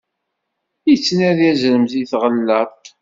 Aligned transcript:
Ittnadi 0.93 1.45
azrem 1.51 1.83
di 1.91 2.03
tɣalaṭ. 2.11 2.79